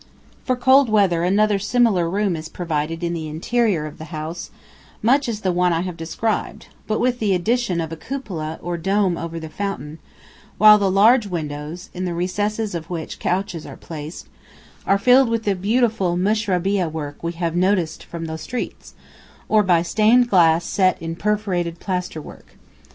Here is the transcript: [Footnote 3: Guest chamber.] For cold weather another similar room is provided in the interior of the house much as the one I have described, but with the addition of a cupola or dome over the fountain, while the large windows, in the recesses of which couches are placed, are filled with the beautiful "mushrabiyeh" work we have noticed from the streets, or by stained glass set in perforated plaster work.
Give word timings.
[Footnote 0.01 0.15
3: 0.15 0.17
Guest 0.17 0.31
chamber.] 0.31 0.59
For 0.59 0.63
cold 0.65 0.89
weather 0.89 1.23
another 1.23 1.59
similar 1.59 2.09
room 2.09 2.35
is 2.35 2.49
provided 2.49 3.03
in 3.03 3.13
the 3.13 3.27
interior 3.27 3.85
of 3.85 3.99
the 3.99 4.05
house 4.05 4.49
much 5.03 5.29
as 5.29 5.41
the 5.41 5.51
one 5.51 5.73
I 5.73 5.81
have 5.81 5.95
described, 5.95 6.69
but 6.87 6.99
with 6.99 7.19
the 7.19 7.35
addition 7.35 7.79
of 7.79 7.91
a 7.91 7.95
cupola 7.95 8.57
or 8.63 8.77
dome 8.79 9.15
over 9.15 9.39
the 9.39 9.47
fountain, 9.47 9.99
while 10.57 10.79
the 10.79 10.89
large 10.89 11.27
windows, 11.27 11.91
in 11.93 12.05
the 12.05 12.15
recesses 12.15 12.73
of 12.73 12.89
which 12.89 13.19
couches 13.19 13.67
are 13.67 13.77
placed, 13.77 14.27
are 14.87 14.97
filled 14.97 15.29
with 15.29 15.43
the 15.43 15.53
beautiful 15.53 16.17
"mushrabiyeh" 16.17 16.91
work 16.91 17.21
we 17.21 17.33
have 17.33 17.55
noticed 17.55 18.03
from 18.03 18.25
the 18.25 18.37
streets, 18.39 18.95
or 19.47 19.61
by 19.61 19.83
stained 19.83 20.27
glass 20.31 20.65
set 20.65 20.99
in 20.99 21.15
perforated 21.15 21.79
plaster 21.79 22.19
work. 22.19 22.57